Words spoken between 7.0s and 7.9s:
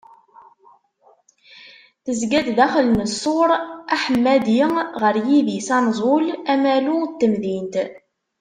n temdint.